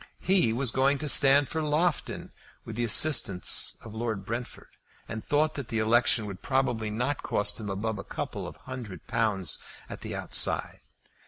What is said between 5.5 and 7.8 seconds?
that the election would probably not cost him